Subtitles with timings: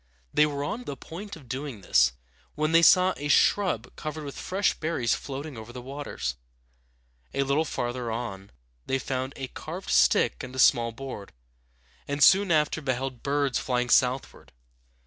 [0.33, 2.13] They were on the point of doing this,
[2.55, 6.37] when they saw a shrub covered with fresh berries floating over the waters.
[7.35, 8.49] A little farther on
[8.87, 11.33] they found a carved stick and a small board,
[12.07, 14.51] and soon after beheld birds flying southward.